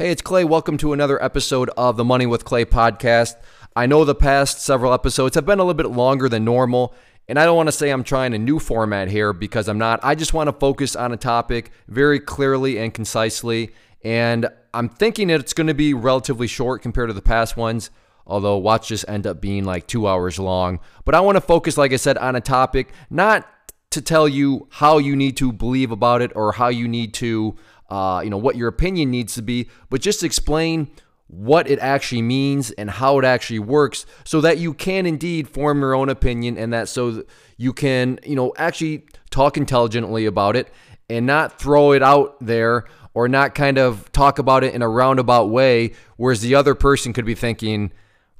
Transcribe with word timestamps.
Hey, 0.00 0.10
it's 0.10 0.22
Clay. 0.22 0.44
Welcome 0.44 0.78
to 0.78 0.94
another 0.94 1.22
episode 1.22 1.68
of 1.76 1.98
the 1.98 2.06
Money 2.06 2.24
with 2.24 2.46
Clay 2.46 2.64
podcast. 2.64 3.34
I 3.76 3.84
know 3.84 4.06
the 4.06 4.14
past 4.14 4.62
several 4.62 4.94
episodes 4.94 5.34
have 5.34 5.44
been 5.44 5.58
a 5.58 5.62
little 5.62 5.74
bit 5.74 5.94
longer 5.94 6.26
than 6.26 6.42
normal, 6.42 6.94
and 7.28 7.38
I 7.38 7.44
don't 7.44 7.54
want 7.54 7.66
to 7.66 7.72
say 7.72 7.90
I'm 7.90 8.02
trying 8.02 8.32
a 8.32 8.38
new 8.38 8.58
format 8.58 9.08
here 9.08 9.34
because 9.34 9.68
I'm 9.68 9.76
not. 9.76 10.00
I 10.02 10.14
just 10.14 10.32
want 10.32 10.48
to 10.48 10.54
focus 10.54 10.96
on 10.96 11.12
a 11.12 11.18
topic 11.18 11.70
very 11.86 12.18
clearly 12.18 12.78
and 12.78 12.94
concisely, 12.94 13.72
and 14.02 14.48
I'm 14.72 14.88
thinking 14.88 15.28
that 15.28 15.40
it's 15.40 15.52
going 15.52 15.66
to 15.66 15.74
be 15.74 15.92
relatively 15.92 16.46
short 16.46 16.80
compared 16.80 17.10
to 17.10 17.12
the 17.12 17.20
past 17.20 17.58
ones, 17.58 17.90
although 18.26 18.56
watch 18.56 18.88
just 18.88 19.04
end 19.06 19.26
up 19.26 19.42
being 19.42 19.66
like 19.66 19.86
two 19.86 20.08
hours 20.08 20.38
long. 20.38 20.80
But 21.04 21.14
I 21.14 21.20
want 21.20 21.36
to 21.36 21.42
focus, 21.42 21.76
like 21.76 21.92
I 21.92 21.96
said, 21.96 22.16
on 22.16 22.36
a 22.36 22.40
topic, 22.40 22.94
not 23.10 23.46
to 23.90 24.00
tell 24.00 24.26
you 24.26 24.66
how 24.70 24.96
you 24.96 25.14
need 25.14 25.36
to 25.36 25.52
believe 25.52 25.90
about 25.90 26.22
it 26.22 26.32
or 26.34 26.52
how 26.52 26.68
you 26.68 26.88
need 26.88 27.12
to 27.12 27.56
uh, 27.90 28.20
you 28.22 28.30
know, 28.30 28.38
what 28.38 28.56
your 28.56 28.68
opinion 28.68 29.10
needs 29.10 29.34
to 29.34 29.42
be, 29.42 29.68
but 29.88 30.00
just 30.00 30.22
explain 30.22 30.90
what 31.26 31.68
it 31.70 31.78
actually 31.78 32.22
means 32.22 32.72
and 32.72 32.90
how 32.90 33.18
it 33.18 33.24
actually 33.24 33.60
works 33.60 34.04
so 34.24 34.40
that 34.40 34.58
you 34.58 34.74
can 34.74 35.06
indeed 35.06 35.48
form 35.48 35.80
your 35.80 35.94
own 35.94 36.08
opinion 36.08 36.58
and 36.58 36.72
that 36.72 36.88
so 36.88 37.24
you 37.56 37.72
can, 37.72 38.18
you 38.24 38.34
know, 38.34 38.52
actually 38.56 39.04
talk 39.30 39.56
intelligently 39.56 40.26
about 40.26 40.56
it 40.56 40.72
and 41.08 41.26
not 41.26 41.58
throw 41.58 41.92
it 41.92 42.02
out 42.02 42.36
there 42.40 42.84
or 43.14 43.28
not 43.28 43.54
kind 43.54 43.78
of 43.78 44.10
talk 44.12 44.38
about 44.38 44.64
it 44.64 44.74
in 44.74 44.82
a 44.82 44.88
roundabout 44.88 45.46
way 45.46 45.92
whereas 46.16 46.40
the 46.40 46.54
other 46.54 46.74
person 46.74 47.12
could 47.12 47.24
be 47.24 47.34
thinking 47.34 47.92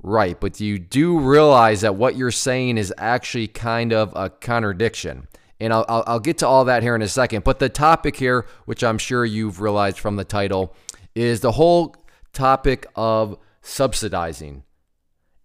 right 0.03 0.41
but 0.41 0.61
you 0.61 0.79
do 0.79 1.19
realize 1.19 1.81
that 1.81 1.95
what 1.97 2.17
you're 2.17 2.31
saying 2.31 2.79
is 2.79 2.93
actually 2.97 3.47
kind 3.47 3.93
of 3.93 4.13
a 4.17 4.31
contradiction 4.31 5.27
and 5.61 5.73
I'll, 5.73 5.85
I'll, 5.89 6.05
I'll 6.07 6.21
get 6.21 6.39
to 6.39 6.47
all 6.47 6.65
that 6.65 6.83
here 6.83 6.95
in 6.95 7.03
a 7.03 7.09
second. 7.09 7.45
But 7.45 7.59
the 7.59 7.69
topic 7.69 8.17
here, 8.17 8.47
which 8.65 8.83
I'm 8.83 8.99
sure 8.99 9.25
you've 9.25 9.61
realized 9.61 9.99
from 9.99 10.17
the 10.17 10.25
title, 10.25 10.75
is 11.15 11.41
the 11.41 11.53
whole 11.53 11.95
topic 12.33 12.87
of 12.97 13.37
subsidizing. 13.63 14.63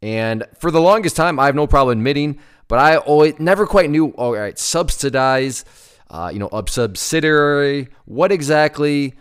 And 0.02 0.46
for 0.60 0.72
the 0.72 0.82
longest 0.82 1.16
time, 1.16 1.40
I 1.40 1.48
have 1.48 1.56
no 1.56 1.68
problem 1.68 2.00
admitting, 2.00 2.40
but 2.68 2.80
I 2.80 2.98
always 2.98 3.40
never 3.40 3.66
quite 3.68 3.90
knew. 3.90 4.10
All 4.10 4.34
right, 4.34 4.58
subsidize, 4.58 5.66
uh, 6.10 6.30
you 6.32 6.40
know, 6.40 6.50
a 6.52 6.64
subsidiary. 6.68 7.90
What 8.06 8.32
exactly 8.32 9.16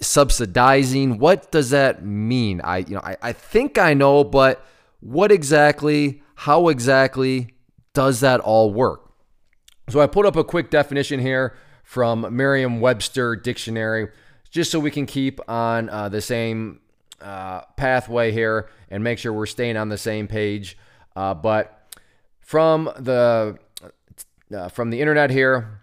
subsidizing? 0.00 1.18
What 1.18 1.50
does 1.50 1.70
that 1.70 2.04
mean? 2.04 2.60
I, 2.62 2.78
you 2.78 2.94
know, 2.94 3.02
I, 3.02 3.16
I 3.22 3.32
think 3.32 3.78
I 3.78 3.94
know, 3.94 4.22
but 4.22 4.64
what 5.00 5.32
exactly? 5.32 6.22
How 6.34 6.68
exactly 6.68 7.54
does 7.94 8.20
that 8.20 8.40
all 8.40 8.72
work? 8.72 9.07
So 9.88 10.00
I 10.00 10.06
put 10.06 10.26
up 10.26 10.36
a 10.36 10.44
quick 10.44 10.70
definition 10.70 11.18
here 11.18 11.56
from 11.82 12.36
Merriam 12.36 12.80
Webster 12.80 13.34
Dictionary, 13.34 14.08
just 14.50 14.70
so 14.70 14.78
we 14.78 14.90
can 14.90 15.06
keep 15.06 15.40
on 15.48 15.88
uh, 15.88 16.10
the 16.10 16.20
same 16.20 16.80
uh, 17.22 17.62
pathway 17.76 18.30
here 18.30 18.68
and 18.90 19.02
make 19.02 19.18
sure 19.18 19.32
we're 19.32 19.46
staying 19.46 19.78
on 19.78 19.88
the 19.88 19.96
same 19.96 20.28
page. 20.28 20.76
Uh, 21.16 21.32
but 21.32 21.96
from 22.40 22.90
the 22.98 23.58
uh, 24.54 24.68
from 24.68 24.90
the 24.90 25.00
internet 25.00 25.30
here, 25.30 25.80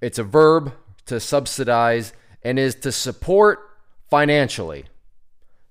it's 0.00 0.18
a 0.18 0.24
verb 0.24 0.72
to 1.06 1.20
subsidize 1.20 2.12
and 2.42 2.58
is 2.58 2.74
to 2.76 2.92
support 2.92 3.60
financially. 4.08 4.86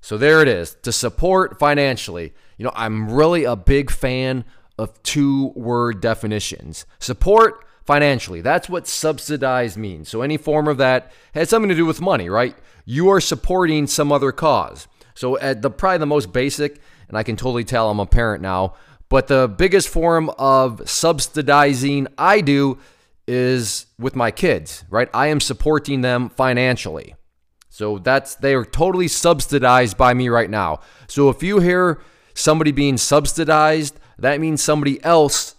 So 0.01 0.17
there 0.17 0.41
it 0.41 0.47
is, 0.47 0.75
to 0.83 0.91
support 0.91 1.59
financially. 1.59 2.33
You 2.57 2.65
know, 2.65 2.71
I'm 2.75 3.11
really 3.11 3.45
a 3.45 3.55
big 3.55 3.89
fan 3.89 4.45
of 4.77 5.01
two 5.03 5.47
word 5.55 6.01
definitions 6.01 6.85
support 6.99 7.65
financially. 7.85 8.41
That's 8.41 8.69
what 8.69 8.87
subsidize 8.87 9.77
means. 9.77 10.09
So 10.09 10.21
any 10.21 10.37
form 10.37 10.67
of 10.67 10.77
that 10.77 11.11
has 11.33 11.49
something 11.49 11.69
to 11.69 11.75
do 11.75 11.85
with 11.85 12.01
money, 12.01 12.29
right? 12.29 12.55
You 12.85 13.09
are 13.09 13.21
supporting 13.21 13.87
some 13.87 14.11
other 14.11 14.31
cause. 14.31 14.87
So 15.15 15.37
at 15.39 15.61
the 15.61 15.69
probably 15.69 15.99
the 15.99 16.05
most 16.05 16.33
basic, 16.33 16.79
and 17.07 17.17
I 17.17 17.23
can 17.23 17.35
totally 17.35 17.63
tell 17.63 17.89
I'm 17.89 17.99
a 17.99 18.05
parent 18.05 18.41
now, 18.41 18.75
but 19.09 19.27
the 19.27 19.47
biggest 19.47 19.89
form 19.89 20.29
of 20.39 20.89
subsidizing 20.89 22.07
I 22.17 22.41
do 22.41 22.79
is 23.27 23.85
with 23.99 24.15
my 24.15 24.31
kids, 24.31 24.83
right? 24.89 25.09
I 25.13 25.27
am 25.27 25.39
supporting 25.39 26.01
them 26.01 26.29
financially. 26.29 27.15
So 27.69 27.97
that's 27.97 28.35
they 28.35 28.53
are 28.53 28.65
totally 28.65 29.07
subsidized 29.07 29.97
by 29.97 30.13
me 30.13 30.29
right 30.29 30.49
now. 30.49 30.81
So 31.07 31.29
if 31.29 31.41
you 31.43 31.59
hear 31.59 32.01
somebody 32.33 32.71
being 32.71 32.97
subsidized, 32.97 33.99
that 34.17 34.39
means 34.39 34.61
somebody 34.61 35.03
else 35.03 35.55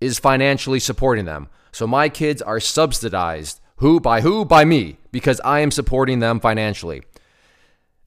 is 0.00 0.18
financially 0.18 0.80
supporting 0.80 1.24
them. 1.24 1.48
So 1.72 1.86
my 1.86 2.08
kids 2.08 2.42
are 2.42 2.60
subsidized. 2.60 3.60
Who? 3.76 4.00
By 4.00 4.20
who? 4.20 4.44
By 4.44 4.64
me, 4.64 4.98
because 5.12 5.40
I 5.44 5.60
am 5.60 5.70
supporting 5.70 6.18
them 6.18 6.40
financially. 6.40 7.02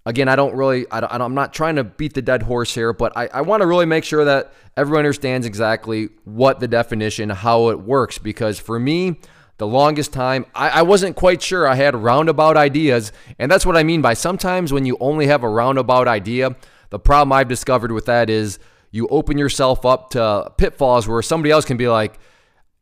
Again, 0.06 0.28
I 0.28 0.36
don't 0.36 0.56
really, 0.56 0.86
I 0.92 1.16
am 1.16 1.34
not 1.34 1.54
trying 1.54 1.78
to 1.78 1.84
beat 1.84 2.14
the 2.14 2.22
dead 2.22 2.44
horse 2.44 2.76
here, 2.76 2.92
but 2.92 3.16
I, 3.16 3.28
I 3.28 3.42
want 3.42 3.62
to 3.62 3.68
really 3.68 3.86
make 3.86 4.04
sure 4.04 4.26
that 4.26 4.54
everyone 4.76 5.00
understands 5.00 5.48
exactly 5.48 6.10
what 6.26 6.60
the 6.60 6.68
definition, 6.68 7.30
how 7.30 7.70
it 7.70 7.80
works, 7.80 8.18
because 8.18 8.60
for 8.60 8.78
me, 8.78 9.22
the 9.60 9.68
longest 9.68 10.12
time, 10.12 10.46
I, 10.54 10.70
I 10.70 10.82
wasn't 10.82 11.16
quite 11.16 11.42
sure. 11.42 11.66
I 11.68 11.76
had 11.76 11.96
roundabout 11.96 12.58
ideas, 12.58 13.14
and 13.40 13.50
that's 13.50 13.66
what 13.66 13.78
I 13.78 13.84
mean 13.84 14.02
by 14.02 14.14
sometimes 14.14 14.74
when 14.74 14.86
you 14.86 14.98
only 15.00 15.28
have 15.28 15.44
a 15.44 15.50
roundabout 15.50 16.08
idea, 16.08 16.56
the 16.90 17.00
problem 17.00 17.32
I've 17.32 17.48
discovered 17.48 17.94
with 17.94 18.06
that 18.08 18.30
is 18.30 18.60
you 18.94 19.08
open 19.08 19.40
yourself 19.40 19.86
up 19.86 20.12
to 20.12 20.54
pitfalls 20.56 21.08
where 21.08 21.22
somebody 21.24 21.52
else 21.52 21.66
can 21.66 21.78
be 21.78 21.90
like, 21.90 22.20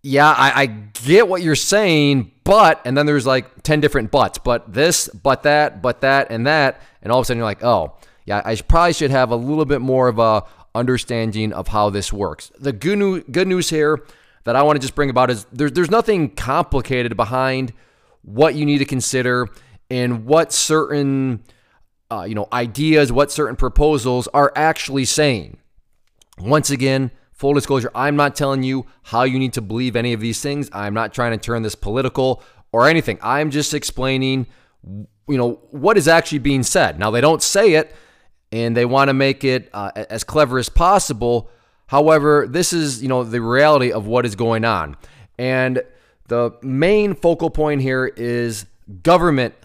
yeah, 0.03 0.29
I, 0.29 0.63
I, 0.63 0.65
get 0.65 1.27
what 1.27 1.41
you're 1.41 1.55
saying, 1.55 2.31
but, 2.43 2.81
and 2.85 2.97
then 2.97 3.05
there's 3.05 3.25
like 3.25 3.63
10 3.63 3.79
different 3.79 4.11
buts, 4.11 4.37
but 4.37 4.73
this, 4.73 5.07
but 5.07 5.43
that, 5.43 5.81
but 5.81 6.01
that, 6.01 6.29
and 6.29 6.45
that. 6.47 6.81
And 7.01 7.13
all 7.13 7.19
of 7.19 7.23
a 7.23 7.25
sudden 7.27 7.37
you're 7.37 7.45
like, 7.45 7.63
oh, 7.63 7.95
yeah, 8.25 8.41
I 8.43 8.55
probably 8.55 8.93
should 8.93 9.11
have 9.11 9.31
a 9.31 9.35
little 9.37 9.63
bit 9.63 9.79
more 9.79 10.09
of 10.09 10.19
a 10.19 10.43
understanding 10.75 11.53
of 11.53 11.69
how 11.69 11.89
this 11.89 12.11
works. 12.11 12.51
The 12.59 12.73
good 12.73 12.97
news, 12.97 13.23
good 13.31 13.47
news 13.47 13.69
here 13.69 14.03
that 14.43 14.55
I 14.57 14.63
want 14.63 14.75
to 14.75 14.81
just 14.81 14.95
bring 14.95 15.09
about 15.09 15.31
is 15.31 15.45
there's, 15.53 15.71
there's 15.71 15.91
nothing 15.91 16.31
complicated 16.31 17.15
behind 17.15 17.71
what 18.23 18.53
you 18.55 18.65
need 18.65 18.79
to 18.79 18.85
consider 18.85 19.47
and 19.89 20.25
what 20.25 20.51
certain, 20.51 21.41
uh, 22.11 22.23
you 22.23 22.35
know, 22.35 22.49
ideas, 22.51 23.13
what 23.13 23.31
certain 23.31 23.55
proposals 23.55 24.27
are 24.33 24.51
actually 24.57 25.05
saying. 25.05 25.57
Once 26.41 26.69
again, 26.69 27.11
full 27.31 27.53
disclosure, 27.53 27.91
I'm 27.95 28.15
not 28.15 28.35
telling 28.35 28.63
you 28.63 28.85
how 29.03 29.23
you 29.23 29.39
need 29.39 29.53
to 29.53 29.61
believe 29.61 29.95
any 29.95 30.13
of 30.13 30.19
these 30.19 30.41
things. 30.41 30.69
I'm 30.73 30.93
not 30.93 31.13
trying 31.13 31.31
to 31.31 31.37
turn 31.37 31.61
this 31.61 31.75
political 31.75 32.43
or 32.71 32.87
anything. 32.87 33.19
I'm 33.21 33.51
just 33.51 33.73
explaining, 33.73 34.47
you 34.83 35.07
know, 35.37 35.61
what 35.71 35.97
is 35.97 36.07
actually 36.07 36.39
being 36.39 36.63
said. 36.63 36.99
Now, 36.99 37.11
they 37.11 37.21
don't 37.21 37.41
say 37.41 37.73
it 37.73 37.93
and 38.51 38.75
they 38.75 38.85
want 38.85 39.09
to 39.09 39.13
make 39.13 39.43
it 39.43 39.69
uh, 39.73 39.91
as 39.95 40.23
clever 40.23 40.57
as 40.57 40.69
possible. 40.69 41.49
However, 41.87 42.47
this 42.47 42.73
is, 42.73 43.01
you 43.01 43.09
know, 43.09 43.23
the 43.23 43.41
reality 43.41 43.91
of 43.91 44.07
what 44.07 44.25
is 44.25 44.35
going 44.35 44.65
on. 44.65 44.97
And 45.37 45.83
the 46.27 46.51
main 46.61 47.15
focal 47.15 47.49
point 47.49 47.81
here 47.81 48.05
is 48.05 48.65
government 49.03 49.55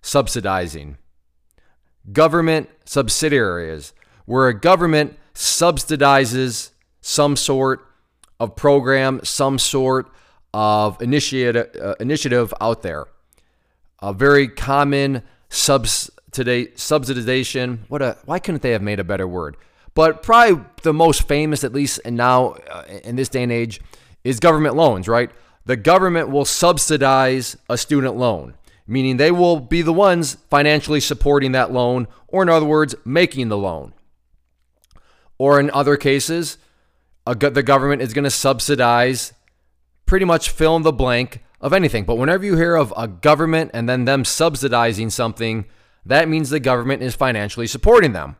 subsidizing. 0.00 0.96
Government 2.12 2.70
subsidiaries, 2.86 3.92
where 4.24 4.48
a 4.48 4.58
government 4.58 5.17
subsidizes 5.38 6.70
some 7.00 7.34
sort 7.36 7.86
of 8.40 8.56
program, 8.56 9.20
some 9.22 9.56
sort 9.56 10.10
of 10.52 11.00
initiative, 11.00 11.70
uh, 11.80 11.94
initiative 12.00 12.52
out 12.60 12.82
there. 12.82 13.06
A 14.00 14.12
very 14.12 14.48
common 14.48 15.22
subsidization. 15.48 17.78
What 17.88 18.02
a 18.02 18.18
why 18.24 18.40
couldn't 18.40 18.62
they 18.62 18.72
have 18.72 18.82
made 18.82 18.98
a 18.98 19.04
better 19.04 19.28
word? 19.28 19.56
But 19.94 20.24
probably 20.24 20.64
the 20.82 20.92
most 20.92 21.28
famous, 21.28 21.62
at 21.62 21.72
least 21.72 22.00
and 22.04 22.16
now 22.16 22.56
uh, 22.70 22.82
in 23.04 23.14
this 23.14 23.28
day 23.28 23.44
and 23.44 23.52
age, 23.52 23.80
is 24.24 24.40
government 24.40 24.74
loans. 24.74 25.06
Right? 25.06 25.30
The 25.66 25.76
government 25.76 26.30
will 26.30 26.46
subsidize 26.46 27.56
a 27.68 27.78
student 27.78 28.16
loan, 28.16 28.54
meaning 28.88 29.18
they 29.18 29.30
will 29.30 29.60
be 29.60 29.82
the 29.82 29.92
ones 29.92 30.36
financially 30.50 30.98
supporting 30.98 31.52
that 31.52 31.72
loan, 31.72 32.08
or 32.26 32.42
in 32.42 32.48
other 32.48 32.66
words, 32.66 32.96
making 33.04 33.50
the 33.50 33.56
loan. 33.56 33.94
Or 35.38 35.60
in 35.60 35.70
other 35.70 35.96
cases, 35.96 36.58
the 37.24 37.62
government 37.62 38.02
is 38.02 38.12
going 38.12 38.24
to 38.24 38.30
subsidize 38.30 39.32
pretty 40.06 40.24
much 40.24 40.50
fill 40.50 40.76
in 40.76 40.82
the 40.82 40.92
blank 40.92 41.42
of 41.60 41.72
anything. 41.72 42.04
But 42.04 42.16
whenever 42.16 42.44
you 42.44 42.56
hear 42.56 42.74
of 42.74 42.92
a 42.96 43.06
government 43.06 43.70
and 43.74 43.88
then 43.88 44.04
them 44.04 44.24
subsidizing 44.24 45.10
something, 45.10 45.66
that 46.04 46.28
means 46.28 46.50
the 46.50 46.60
government 46.60 47.02
is 47.02 47.14
financially 47.14 47.66
supporting 47.66 48.12
them. 48.12 48.36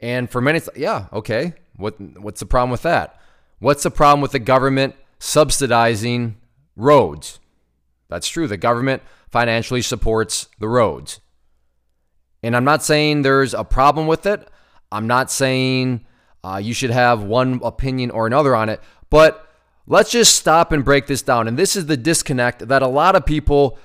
And 0.00 0.28
for 0.28 0.40
many, 0.40 0.60
yeah, 0.76 1.06
okay. 1.12 1.54
What 1.76 2.00
what's 2.00 2.40
the 2.40 2.46
problem 2.46 2.70
with 2.70 2.82
that? 2.82 3.18
What's 3.58 3.82
the 3.82 3.90
problem 3.90 4.20
with 4.20 4.32
the 4.32 4.38
government 4.38 4.94
subsidizing 5.18 6.36
roads? 6.76 7.40
That's 8.08 8.28
true. 8.28 8.46
The 8.46 8.56
government 8.56 9.02
financially 9.30 9.82
supports 9.82 10.48
the 10.58 10.68
roads. 10.68 11.20
And 12.42 12.54
I'm 12.54 12.64
not 12.64 12.82
saying 12.82 13.22
there's 13.22 13.54
a 13.54 13.64
problem 13.64 14.06
with 14.06 14.26
it. 14.26 14.48
I'm 14.94 15.06
not 15.06 15.30
saying 15.30 16.06
uh, 16.42 16.60
you 16.62 16.72
should 16.72 16.90
have 16.90 17.22
one 17.22 17.60
opinion 17.62 18.10
or 18.10 18.26
another 18.26 18.54
on 18.54 18.68
it, 18.68 18.80
but 19.10 19.50
let's 19.86 20.10
just 20.10 20.36
stop 20.36 20.72
and 20.72 20.84
break 20.84 21.06
this 21.06 21.22
down. 21.22 21.48
And 21.48 21.58
this 21.58 21.76
is 21.76 21.86
the 21.86 21.96
disconnect 21.96 22.68
that 22.68 22.82
a 22.82 22.86
lot 22.86 23.16
of 23.16 23.26
people 23.26 23.78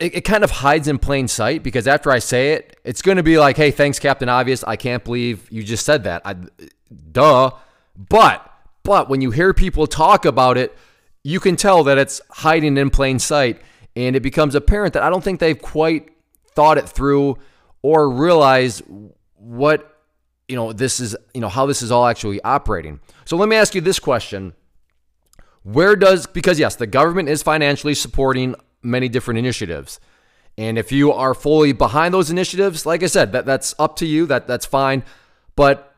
it, 0.00 0.16
it 0.16 0.20
kind 0.22 0.44
of 0.44 0.50
hides 0.50 0.88
in 0.88 0.98
plain 0.98 1.28
sight 1.28 1.62
because 1.62 1.86
after 1.86 2.10
I 2.10 2.18
say 2.18 2.52
it, 2.52 2.78
it's 2.84 3.02
going 3.02 3.16
to 3.16 3.22
be 3.22 3.38
like, 3.38 3.56
hey, 3.56 3.70
thanks, 3.70 3.98
Captain 3.98 4.28
Obvious. 4.28 4.64
I 4.64 4.76
can't 4.76 5.04
believe 5.04 5.50
you 5.50 5.62
just 5.62 5.84
said 5.84 6.04
that. 6.04 6.22
I, 6.24 6.36
duh. 7.12 7.50
But, 7.96 8.52
but 8.84 9.08
when 9.08 9.20
you 9.20 9.30
hear 9.32 9.52
people 9.52 9.86
talk 9.86 10.24
about 10.24 10.56
it, 10.56 10.76
you 11.24 11.40
can 11.40 11.56
tell 11.56 11.84
that 11.84 11.98
it's 11.98 12.20
hiding 12.30 12.76
in 12.76 12.90
plain 12.90 13.18
sight. 13.18 13.60
And 13.96 14.14
it 14.14 14.20
becomes 14.20 14.54
apparent 14.54 14.94
that 14.94 15.02
I 15.02 15.10
don't 15.10 15.24
think 15.24 15.40
they've 15.40 15.60
quite 15.60 16.10
thought 16.54 16.78
it 16.78 16.88
through 16.88 17.38
or 17.82 18.08
realized 18.10 18.82
what, 19.38 20.02
you 20.48 20.56
know, 20.56 20.72
this 20.72 21.00
is, 21.00 21.16
you 21.34 21.40
know, 21.40 21.48
how 21.48 21.66
this 21.66 21.82
is 21.82 21.90
all 21.90 22.06
actually 22.06 22.42
operating. 22.42 23.00
So 23.24 23.36
let 23.36 23.48
me 23.48 23.56
ask 23.56 23.74
you 23.74 23.80
this 23.80 23.98
question. 23.98 24.54
Where 25.62 25.96
does, 25.96 26.26
because 26.26 26.58
yes, 26.58 26.76
the 26.76 26.86
government 26.86 27.28
is 27.28 27.42
financially 27.42 27.94
supporting 27.94 28.54
many 28.82 29.08
different 29.08 29.38
initiatives. 29.38 30.00
And 30.56 30.76
if 30.76 30.90
you 30.90 31.12
are 31.12 31.34
fully 31.34 31.72
behind 31.72 32.12
those 32.12 32.30
initiatives, 32.30 32.84
like 32.84 33.02
I 33.02 33.06
said, 33.06 33.32
that, 33.32 33.46
that's 33.46 33.74
up 33.78 33.96
to 33.96 34.06
you. 34.06 34.26
That 34.26 34.46
that's 34.48 34.66
fine. 34.66 35.04
But 35.54 35.94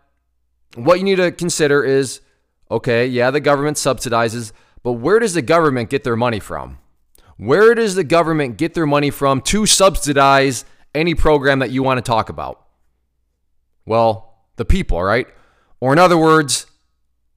what 0.75 0.99
you 0.99 1.05
need 1.05 1.17
to 1.17 1.33
consider 1.33 1.83
is 1.83 2.21
okay, 2.71 3.07
yeah, 3.07 3.31
the 3.31 3.41
government 3.41 3.77
subsidizes, 3.77 4.53
but 4.83 4.93
where 4.93 5.19
does 5.19 5.35
the 5.35 5.43
government 5.43 5.91
get 5.91 6.05
their 6.05 6.17
money 6.17 6.41
from? 6.41 6.79
Where 7.37 7.75
does 7.75 7.95
the 7.95 8.05
government 8.05 8.59
get 8.59 8.75
their 8.75 8.87
money 8.87 9.11
from 9.11 9.41
to 9.43 9.67
subsidize 9.67 10.65
any 10.95 11.15
program 11.15 11.61
that 11.61 11.71
you 11.71 11.83
want 11.83 11.99
to 11.99 12.03
talk 12.03 12.29
about? 12.29 12.67
Well, 13.87 14.35
the 14.57 14.65
people, 14.65 15.03
right? 15.03 15.27
Or 15.81 15.93
in 15.93 15.99
other 15.99 16.19
words, 16.19 16.67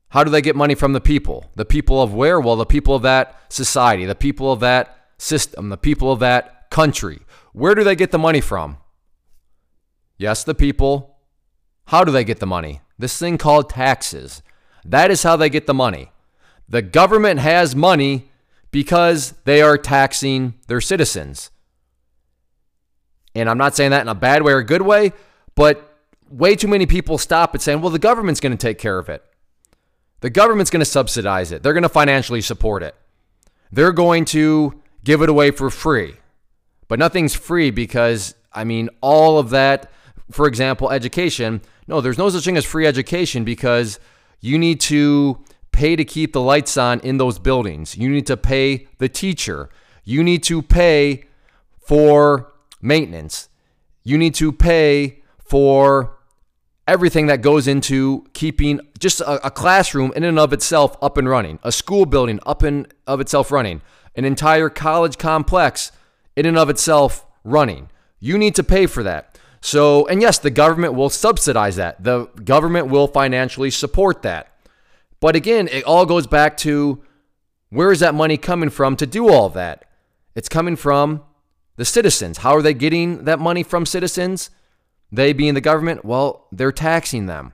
how 0.09 0.23
do 0.23 0.29
they 0.29 0.41
get 0.41 0.55
money 0.55 0.75
from 0.75 0.93
the 0.93 1.01
people? 1.01 1.49
The 1.55 1.65
people 1.65 2.01
of 2.01 2.13
where? 2.13 2.39
Well, 2.39 2.55
the 2.55 2.65
people 2.65 2.93
of 2.95 3.01
that 3.01 3.51
society, 3.51 4.05
the 4.05 4.15
people 4.15 4.51
of 4.51 4.59
that 4.59 4.95
system, 5.17 5.69
the 5.69 5.77
people 5.77 6.11
of 6.11 6.19
that 6.19 6.69
country. 6.69 7.21
Where 7.53 7.75
do 7.75 7.83
they 7.83 7.95
get 7.95 8.11
the 8.11 8.19
money 8.19 8.41
from? 8.41 8.77
Yes, 10.17 10.43
the 10.43 10.55
people. 10.55 11.17
How 11.85 12.03
do 12.03 12.11
they 12.11 12.23
get 12.23 12.39
the 12.39 12.45
money? 12.45 12.81
This 12.97 13.17
thing 13.17 13.37
called 13.37 13.69
taxes. 13.69 14.41
That 14.85 15.11
is 15.11 15.23
how 15.23 15.35
they 15.35 15.49
get 15.49 15.65
the 15.65 15.73
money. 15.73 16.11
The 16.69 16.81
government 16.81 17.39
has 17.39 17.75
money 17.75 18.29
because 18.71 19.33
they 19.45 19.61
are 19.61 19.77
taxing 19.77 20.55
their 20.67 20.81
citizens. 20.81 21.51
And 23.35 23.49
I'm 23.49 23.57
not 23.57 23.75
saying 23.75 23.91
that 23.91 24.01
in 24.01 24.07
a 24.07 24.15
bad 24.15 24.43
way 24.43 24.53
or 24.53 24.59
a 24.59 24.65
good 24.65 24.81
way, 24.81 25.13
but 25.55 25.92
way 26.33 26.56
too 26.56 26.68
many 26.68 26.85
people 26.85 27.18
stop 27.18 27.53
at 27.53 27.62
saying, 27.62 27.81
well, 27.81 27.91
the 27.91 28.00
government's 28.00 28.39
going 28.39 28.56
to 28.56 28.57
take 28.57 28.80
care 28.80 28.97
of 28.97 29.07
it. 29.07 29.24
The 30.21 30.30
government's 30.30 30.71
going 30.71 30.80
to 30.80 30.85
subsidize 30.85 31.51
it. 31.51 31.63
They're 31.63 31.74
going 31.74 31.83
to 31.83 31.89
financially 31.89 32.41
support 32.41 32.81
it. 32.81 32.95
They're 33.71 33.91
going 33.91 34.25
to 34.25 34.81
give 35.03 35.21
it 35.21 35.30
away 35.30 35.51
for 35.51 35.69
free. 35.69 36.15
But 36.88 37.00
nothing's 37.00 37.35
free 37.35 37.71
because, 37.71 38.35
I 38.51 38.63
mean, 38.63 38.89
all 39.01 39.38
of 39.38 39.51
that, 39.51 39.91
for 40.31 40.47
example, 40.47 40.89
education, 40.91 41.62
no, 41.88 42.01
there's 42.01 42.18
no 42.18 42.30
such 42.30 42.45
thing 42.45 42.57
as 42.57 42.65
free 42.65 42.88
education 42.88 43.44
because 43.44 44.00
you 44.39 44.57
need 44.57 44.79
to 44.81 45.44
pay 45.71 45.95
to 45.95 46.06
keep 46.06 46.33
the 46.33 46.41
lights 46.41 46.77
on 46.77 47.00
in 47.01 47.18
those 47.18 47.38
buildings. 47.39 47.97
You 47.97 48.09
need 48.09 48.27
to 48.27 48.38
pay 48.38 48.88
the 48.97 49.09
teacher. 49.09 49.69
You 50.03 50.24
need 50.24 50.44
to 50.44 50.62
pay 50.62 51.25
for 51.79 52.53
maintenance. 52.81 53.50
You 54.03 54.18
need 54.18 54.36
to 54.36 54.51
pay 54.51 55.24
for 55.44 56.18
everything 56.88 57.27
that 57.27 57.41
goes 57.41 57.68
into 57.68 58.25
keeping 58.33 58.80
just 59.00 59.21
a, 59.21 59.47
a, 59.47 59.51
classroom 59.51 60.12
in 60.15 60.24
and 60.24 60.38
of 60.38 60.51
itself 60.51 60.97
up 61.01 61.18
and 61.18 61.30
running, 61.30 61.59
a 61.63 61.71
school 61.71 62.06
building 62.06 62.39
up 62.45 62.62
and 62.62 62.88
of 63.07 63.21
itself 63.21 63.51
running, 63.51 63.81
an 64.15 64.25
entire 64.25 64.69
college 64.69 65.18
complex 65.18 65.91
in 66.35 66.45
and 66.45 66.57
of 66.57 66.69
itself 66.69 67.25
running. 67.44 67.89
You 68.19 68.38
need 68.38 68.56
to 68.56 68.63
pay 68.63 68.85
for 68.85 69.03
that. 69.03 69.38
So, 69.62 70.06
and 70.07 70.21
yes, 70.21 70.39
the 70.39 70.51
government 70.51 70.94
will 70.94 71.09
subsidize 71.09 71.77
that. 71.77 72.03
The 72.03 72.25
government 72.25 72.88
will 72.88 73.07
financially 73.07 73.71
support 73.71 74.21
that. 74.24 74.50
But 75.21 75.38
again, 75.38 75.69
it 75.69 75.86
all 75.86 76.06
goes 76.06 76.27
back 76.27 76.57
to 76.57 77.01
where 77.69 77.91
is 77.91 78.01
that 78.01 78.13
money 78.13 78.36
coming 78.36 78.69
from 78.69 78.97
to 78.97 79.07
do 79.07 79.29
all 79.29 79.47
that? 79.50 79.86
It's 80.36 80.50
coming 80.50 80.75
from 80.75 81.24
the 81.77 81.86
citizens. 81.86 82.39
How 82.39 82.56
are 82.56 82.62
they 82.62 82.74
getting 82.74 83.24
that 83.24 83.39
money 83.39 83.63
from 83.63 83.86
citizens? 83.86 84.50
They 85.13 85.31
being 85.31 85.54
the 85.54 85.62
government, 85.62 86.04
well, 86.04 86.48
they're 86.51 86.71
taxing 86.71 87.27
them. 87.27 87.54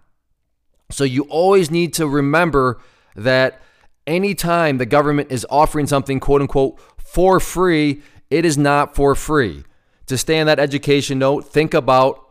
So 0.92 1.04
you 1.04 1.24
always 1.24 1.70
need 1.70 1.94
to 1.96 2.08
remember 2.08 2.80
that 3.18 3.62
anytime 4.08 4.78
the 4.78 4.86
government 4.86 5.30
is 5.30 5.46
offering 5.50 5.86
something, 5.86 6.22
quote 6.22 6.40
unquote, 6.40 6.80
for 6.98 7.42
free, 7.42 8.02
it 8.30 8.46
is 8.46 8.58
not 8.58 8.96
for 8.96 9.14
free. 9.14 9.66
To 10.06 10.18
stay 10.18 10.40
on 10.40 10.48
that 10.48 10.58
education 10.58 11.20
note, 11.20 11.52
think 11.52 11.74
about 11.74 12.26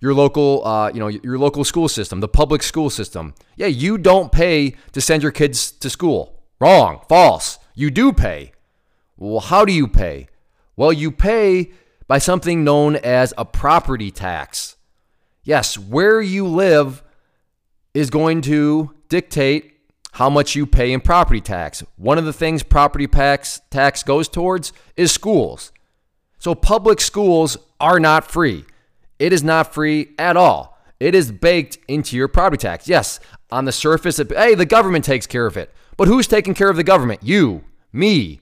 your 0.00 0.12
local, 0.12 0.66
uh, 0.66 0.90
you 0.92 0.98
know, 0.98 1.06
your 1.06 1.38
local 1.38 1.62
school 1.62 1.88
system, 1.88 2.18
the 2.18 2.28
public 2.28 2.64
school 2.64 2.90
system. 2.90 3.34
Yeah, 3.54 3.68
you 3.68 3.96
don't 3.96 4.32
pay 4.32 4.74
to 4.90 5.00
send 5.00 5.22
your 5.22 5.32
kids 5.32 5.70
to 5.70 5.88
school. 5.88 6.42
Wrong, 6.60 7.02
false. 7.08 7.60
You 7.76 7.92
do 7.92 8.12
pay. 8.12 8.50
Well, 9.16 9.40
how 9.40 9.64
do 9.64 9.72
you 9.72 9.86
pay? 9.86 10.26
Well, 10.74 10.92
you 10.92 11.12
pay 11.12 11.70
by 12.08 12.18
something 12.18 12.64
known 12.64 12.96
as 12.96 13.34
a 13.36 13.44
property 13.44 14.10
tax. 14.10 14.76
Yes, 15.42 15.78
where 15.78 16.20
you 16.20 16.46
live 16.46 17.02
is 17.94 18.10
going 18.10 18.42
to 18.42 18.94
dictate 19.08 19.72
how 20.12 20.30
much 20.30 20.54
you 20.54 20.66
pay 20.66 20.92
in 20.92 21.00
property 21.00 21.40
tax. 21.40 21.82
One 21.96 22.18
of 22.18 22.24
the 22.24 22.32
things 22.32 22.62
property 22.62 23.06
tax 23.06 23.60
tax 23.70 24.02
goes 24.02 24.28
towards 24.28 24.72
is 24.96 25.12
schools. 25.12 25.72
So 26.38 26.54
public 26.54 27.00
schools 27.00 27.56
are 27.80 28.00
not 28.00 28.30
free. 28.30 28.64
It 29.18 29.32
is 29.32 29.42
not 29.42 29.74
free 29.74 30.14
at 30.18 30.36
all. 30.36 30.78
It 30.98 31.14
is 31.14 31.30
baked 31.30 31.78
into 31.88 32.16
your 32.16 32.28
property 32.28 32.60
tax. 32.60 32.88
Yes, 32.88 33.20
on 33.50 33.66
the 33.66 33.72
surface, 33.72 34.18
it, 34.18 34.32
hey, 34.32 34.54
the 34.54 34.64
government 34.66 35.04
takes 35.04 35.26
care 35.26 35.46
of 35.46 35.56
it. 35.56 35.72
But 35.96 36.08
who's 36.08 36.26
taking 36.26 36.54
care 36.54 36.70
of 36.70 36.76
the 36.76 36.84
government? 36.84 37.22
You, 37.22 37.64
me. 37.92 38.40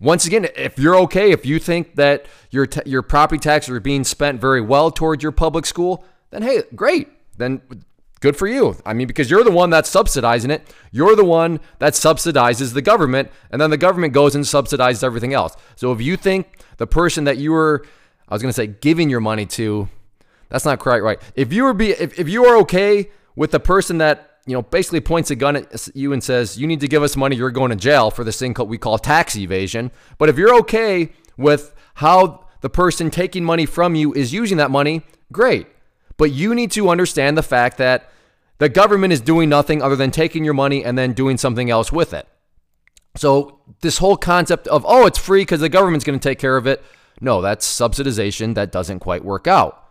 Once 0.00 0.26
again, 0.26 0.46
if 0.56 0.78
you're 0.78 0.96
okay, 0.96 1.30
if 1.30 1.46
you 1.46 1.58
think 1.58 1.94
that 1.96 2.26
your 2.50 2.66
t- 2.66 2.82
your 2.84 3.02
property 3.02 3.38
taxes 3.38 3.74
are 3.74 3.80
being 3.80 4.04
spent 4.04 4.40
very 4.40 4.60
well 4.60 4.90
toward 4.90 5.22
your 5.22 5.32
public 5.32 5.64
school, 5.66 6.04
then 6.30 6.42
hey, 6.42 6.62
great. 6.74 7.08
Then 7.36 7.62
Good 8.24 8.38
for 8.38 8.46
you. 8.46 8.74
I 8.86 8.94
mean, 8.94 9.06
because 9.06 9.30
you're 9.30 9.44
the 9.44 9.50
one 9.50 9.68
that's 9.68 9.90
subsidizing 9.90 10.50
it. 10.50 10.66
You're 10.90 11.14
the 11.14 11.26
one 11.26 11.60
that 11.78 11.92
subsidizes 11.92 12.72
the 12.72 12.80
government, 12.80 13.30
and 13.50 13.60
then 13.60 13.68
the 13.68 13.76
government 13.76 14.14
goes 14.14 14.34
and 14.34 14.44
subsidizes 14.44 15.04
everything 15.04 15.34
else. 15.34 15.54
So 15.76 15.92
if 15.92 16.00
you 16.00 16.16
think 16.16 16.58
the 16.78 16.86
person 16.86 17.24
that 17.24 17.36
you 17.36 17.52
were, 17.52 17.84
I 18.26 18.34
was 18.34 18.40
going 18.40 18.48
to 18.48 18.54
say, 18.54 18.66
giving 18.66 19.10
your 19.10 19.20
money 19.20 19.44
to, 19.44 19.90
that's 20.48 20.64
not 20.64 20.78
quite 20.78 21.02
right. 21.02 21.20
If 21.36 21.52
you 21.52 21.64
were 21.64 21.74
be, 21.74 21.90
if, 21.90 22.18
if 22.18 22.26
you 22.26 22.46
are 22.46 22.56
okay 22.60 23.10
with 23.36 23.50
the 23.50 23.60
person 23.60 23.98
that 23.98 24.33
you 24.46 24.54
know 24.54 24.62
basically 24.62 25.00
points 25.00 25.30
a 25.30 25.36
gun 25.36 25.56
at 25.56 25.88
you 25.94 26.12
and 26.12 26.22
says 26.22 26.58
you 26.58 26.66
need 26.66 26.80
to 26.80 26.88
give 26.88 27.02
us 27.02 27.16
money, 27.16 27.36
you're 27.36 27.50
going 27.50 27.70
to 27.70 27.76
jail 27.76 28.10
for 28.10 28.24
this 28.24 28.38
thing 28.38 28.54
we 28.66 28.78
call 28.78 28.98
tax 28.98 29.36
evasion. 29.36 29.90
But 30.18 30.28
if 30.28 30.38
you're 30.38 30.54
okay 30.56 31.12
with 31.36 31.74
how 31.94 32.46
the 32.60 32.70
person 32.70 33.10
taking 33.10 33.44
money 33.44 33.66
from 33.66 33.94
you 33.94 34.12
is 34.12 34.32
using 34.32 34.58
that 34.58 34.70
money, 34.70 35.02
great. 35.32 35.66
But 36.16 36.30
you 36.32 36.54
need 36.54 36.70
to 36.72 36.88
understand 36.88 37.36
the 37.36 37.42
fact 37.42 37.78
that 37.78 38.10
the 38.58 38.68
government 38.68 39.12
is 39.12 39.20
doing 39.20 39.48
nothing 39.48 39.82
other 39.82 39.96
than 39.96 40.10
taking 40.10 40.44
your 40.44 40.54
money 40.54 40.84
and 40.84 40.96
then 40.96 41.12
doing 41.12 41.36
something 41.36 41.70
else 41.70 41.90
with 41.90 42.14
it. 42.14 42.26
So, 43.16 43.60
this 43.80 43.98
whole 43.98 44.16
concept 44.16 44.66
of, 44.68 44.84
oh, 44.88 45.06
it's 45.06 45.18
free 45.18 45.42
because 45.42 45.60
the 45.60 45.68
government's 45.68 46.04
going 46.04 46.18
to 46.18 46.28
take 46.28 46.38
care 46.38 46.56
of 46.56 46.66
it, 46.66 46.82
no, 47.20 47.40
that's 47.40 47.66
subsidization 47.66 48.54
that 48.54 48.72
doesn't 48.72 49.00
quite 49.00 49.24
work 49.24 49.46
out. 49.46 49.88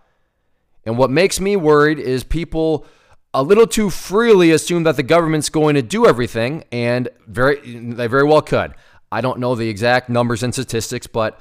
And 0.86 0.98
what 0.98 1.10
makes 1.10 1.40
me 1.40 1.56
worried 1.56 2.00
is 2.00 2.24
people 2.24 2.86
a 3.34 3.42
little 3.42 3.68
too 3.68 3.90
freely 3.90 4.52
assume 4.52 4.84
that 4.84 4.96
the 4.96 5.04
government's 5.04 5.50
going 5.50 5.76
to 5.76 5.82
do 5.82 6.06
everything, 6.06 6.64
and 6.72 7.10
very 7.28 7.60
they 7.60 8.08
very 8.08 8.24
well 8.24 8.42
could. 8.42 8.74
I 9.12 9.22
don't 9.22 9.40
know 9.40 9.56
the 9.56 9.70
exact 9.70 10.10
numbers 10.10 10.44
and 10.44 10.54
statistics, 10.54 11.08
but 11.08 11.40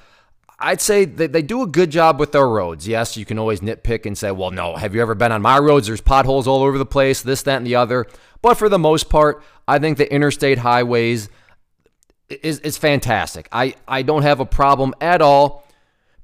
I'd 0.58 0.80
say 0.80 1.04
that 1.04 1.32
they 1.32 1.42
do 1.42 1.62
a 1.62 1.66
good 1.66 1.90
job 1.90 2.20
with 2.20 2.32
their 2.32 2.48
roads. 2.48 2.86
Yes, 2.86 3.16
you 3.16 3.24
can 3.24 3.38
always 3.38 3.60
nitpick 3.60 4.06
and 4.06 4.16
say, 4.16 4.30
well, 4.30 4.50
no, 4.50 4.76
have 4.76 4.94
you 4.94 5.02
ever 5.02 5.14
been 5.14 5.32
on 5.32 5.42
my 5.42 5.58
roads? 5.58 5.88
There's 5.88 6.00
potholes 6.00 6.46
all 6.46 6.62
over 6.62 6.78
the 6.78 6.86
place, 6.86 7.20
this, 7.20 7.42
that, 7.42 7.56
and 7.56 7.66
the 7.66 7.74
other. 7.74 8.06
But 8.42 8.54
for 8.54 8.68
the 8.68 8.78
most 8.78 9.08
part, 9.08 9.42
I 9.66 9.78
think 9.78 9.98
the 9.98 10.12
interstate 10.12 10.58
highways 10.58 11.28
is, 12.28 12.60
is 12.60 12.78
fantastic. 12.78 13.48
I, 13.50 13.74
I 13.88 14.02
don't 14.02 14.22
have 14.22 14.40
a 14.40 14.46
problem 14.46 14.94
at 15.00 15.20
all 15.20 15.61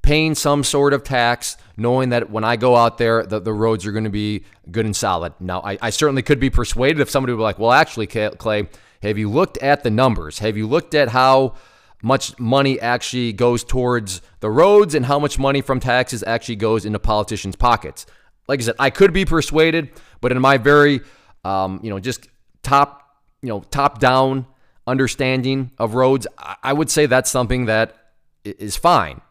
paying 0.01 0.35
some 0.35 0.63
sort 0.63 0.93
of 0.93 1.03
tax, 1.03 1.57
knowing 1.77 2.09
that 2.09 2.29
when 2.29 2.43
I 2.43 2.55
go 2.55 2.75
out 2.75 2.97
there, 2.97 3.25
the, 3.25 3.39
the 3.39 3.53
roads 3.53 3.85
are 3.85 3.91
going 3.91 4.05
to 4.05 4.09
be 4.09 4.43
good 4.71 4.85
and 4.85 4.95
solid. 4.95 5.33
Now, 5.39 5.61
I, 5.61 5.77
I 5.81 5.89
certainly 5.89 6.21
could 6.21 6.39
be 6.39 6.49
persuaded 6.49 6.99
if 6.99 7.09
somebody 7.09 7.33
were 7.33 7.41
like, 7.41 7.59
well, 7.59 7.71
actually, 7.71 8.07
Clay, 8.07 8.69
have 9.01 9.17
you 9.17 9.29
looked 9.29 9.57
at 9.59 9.83
the 9.83 9.89
numbers? 9.89 10.39
Have 10.39 10.57
you 10.57 10.67
looked 10.67 10.93
at 10.93 11.09
how 11.09 11.55
much 12.01 12.39
money 12.39 12.79
actually 12.79 13.33
goes 13.33 13.63
towards 13.63 14.21
the 14.39 14.49
roads 14.49 14.95
and 14.95 15.05
how 15.05 15.19
much 15.19 15.37
money 15.37 15.61
from 15.61 15.79
taxes 15.79 16.23
actually 16.25 16.55
goes 16.55 16.85
into 16.85 16.99
politicians' 16.99 17.55
pockets. 17.55 18.05
Like 18.47 18.61
I 18.61 18.63
said, 18.63 18.75
I 18.79 18.89
could 18.89 19.13
be 19.13 19.25
persuaded, 19.25 19.89
but 20.21 20.31
in 20.31 20.41
my 20.41 20.57
very, 20.57 21.01
um, 21.43 21.79
you 21.83 21.89
know, 21.89 21.99
just 21.99 22.27
top, 22.63 23.17
you 23.41 23.49
know, 23.49 23.61
top 23.69 23.99
down 23.99 24.45
understanding 24.87 25.71
of 25.77 25.93
roads, 25.93 26.25
I 26.63 26.73
would 26.73 26.89
say 26.89 27.05
that's 27.05 27.29
something 27.29 27.65
that 27.65 27.95
is 28.43 28.75
fine. 28.75 29.21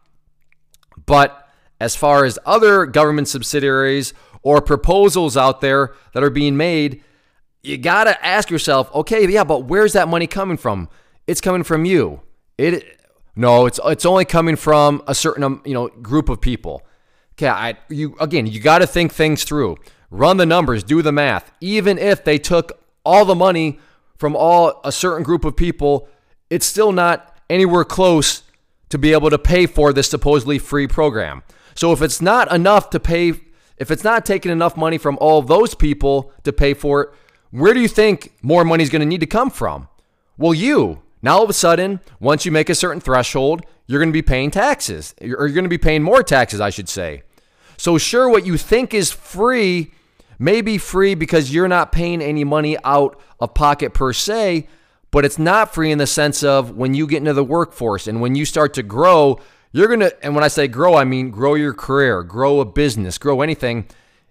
But 1.07 1.49
as 1.81 1.95
far 1.97 2.25
as 2.25 2.39
other 2.45 2.87
government 2.87 3.29
subsidiaries 3.29 4.15
or 4.43 4.61
proposals 4.61 5.37
out 5.37 5.61
there 5.61 5.95
that 6.13 6.23
are 6.23 6.31
being 6.31 6.57
made, 6.57 7.03
you 7.63 7.77
got 7.77 8.05
to 8.05 8.27
ask 8.27 8.51
yourself, 8.51 8.93
okay, 8.95 9.27
yeah, 9.29 9.45
but 9.45 9.65
where's 9.65 9.93
that 9.93 10.09
money 10.09 10.27
coming 10.27 10.57
from? 10.57 10.89
It's 11.27 11.41
coming 11.41 11.63
from 11.63 11.85
you. 11.85 12.23
It 12.57 12.99
no, 13.37 13.67
it's 13.67 13.79
it's 13.85 14.05
only 14.05 14.25
coming 14.25 14.57
from 14.57 15.01
a 15.07 15.15
certain 15.15 15.45
um, 15.45 15.63
you 15.65 15.73
know 15.73 15.89
group 15.89 16.29
of 16.29 16.41
people. 16.41 16.83
Okay, 17.35 17.47
I, 17.47 17.77
you 17.89 18.17
again, 18.19 18.47
you 18.47 18.59
got 18.59 18.79
to 18.79 18.87
think 18.87 19.13
things 19.13 19.45
through. 19.45 19.77
Run 20.11 20.39
the 20.39 20.47
numbers, 20.47 20.83
do 20.83 21.03
the 21.03 21.13
math. 21.13 21.53
Even 21.61 21.99
if 21.99 22.25
they 22.25 22.39
took 22.39 22.83
all 23.05 23.25
the 23.25 23.37
money 23.37 23.79
from 24.17 24.35
all 24.35 24.81
a 24.83 24.91
certain 24.91 25.23
group 25.23 25.45
of 25.45 25.55
people, 25.55 26.09
it's 26.51 26.67
still 26.67 26.91
not 26.91 27.39
anywhere 27.49 27.85
close 27.85 28.43
to 28.89 28.99
be 28.99 29.13
able 29.13 29.31
to 29.31 29.39
pay 29.39 29.67
for 29.67 29.93
this 29.93 30.09
supposedly 30.09 30.59
free 30.59 30.87
program. 30.87 31.43
So 31.75 31.93
if 31.93 32.03
it's 32.03 32.21
not 32.21 32.53
enough 32.53 32.91
to 32.91 33.01
pay, 33.01 33.35
if 33.77 33.91
it's 33.91 34.05
not 34.05 34.27
taking 34.27 34.51
enough 34.51 34.77
money 34.77 34.99
from 34.99 35.19
all 35.21 35.43
those 35.43 35.75
people 35.75 36.33
to 36.45 36.53
pay 36.53 36.75
for 36.75 37.03
it, 37.03 37.11
where 37.51 37.73
do 37.73 37.81
you 37.81 37.89
think 37.89 38.33
more 38.43 38.65
money 38.65 38.83
is 38.83 38.91
going 38.91 39.01
to 39.01 39.07
need 39.07 39.21
to 39.21 39.27
come 39.27 39.51
from? 39.51 39.89
Well, 40.37 40.55
you. 40.55 41.03
Now 41.23 41.39
all 41.39 41.45
of 41.45 41.51
a 41.51 41.55
sudden, 41.55 42.01
once 42.21 42.45
you 42.45 42.53
make 42.53 42.69
a 42.69 42.75
certain 42.75 43.01
threshold, 43.01 43.63
you're 43.87 44.01
going 44.01 44.11
to 44.11 44.13
be 44.13 44.23
paying 44.23 44.51
taxes, 44.51 45.15
or 45.21 45.27
you're 45.27 45.49
going 45.49 45.65
to 45.65 45.69
be 45.69 45.79
paying 45.79 46.03
more 46.03 46.23
taxes, 46.23 46.61
I 46.61 46.71
should 46.71 46.89
say. 46.89 47.23
So, 47.77 47.97
sure, 47.97 48.29
what 48.29 48.45
you 48.45 48.57
think 48.57 48.93
is 48.93 49.11
free 49.11 49.93
may 50.39 50.61
be 50.61 50.79
free 50.79 51.15
because 51.15 51.53
you're 51.53 51.69
not 51.69 51.91
paying 51.91 52.21
any 52.21 52.45
money 52.45 52.77
out 52.85 53.19
of 53.41 53.55
pocket 53.55 53.95
per 53.95 54.13
se, 54.13 54.69
but 55.11 55.25
it's 55.25 55.39
not 55.39 55.75
free 55.75 55.91
in 55.91 55.99
the 55.99 56.07
sense 56.07 56.43
of 56.43 56.77
when 56.77 56.95
you 56.95 57.07
get 57.07 57.19
into 57.19 57.33
the 57.33 57.45
workforce 57.45 58.07
and 58.07 58.21
when 58.21 58.35
you 58.35 58.45
start 58.45 58.75
to 58.75 58.83
grow, 58.83 59.41
you're 59.73 59.89
going 59.89 60.01
to, 60.01 60.25
and 60.25 60.35
when 60.35 60.45
I 60.45 60.49
say 60.49 60.69
grow, 60.69 60.95
I 60.95 61.05
mean 61.05 61.31
grow 61.31 61.55
your 61.55 61.75
career, 61.75 62.23
grow 62.23 62.61
a 62.61 62.65
business, 62.65 63.19
grow 63.19 63.41
anything. 63.41 63.87